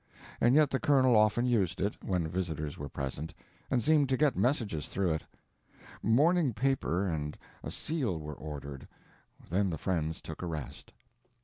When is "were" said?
2.75-2.89, 8.19-8.33